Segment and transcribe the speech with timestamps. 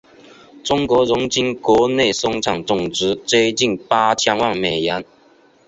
[0.63, 5.05] 中国人均国内生产总值接近八千万美元。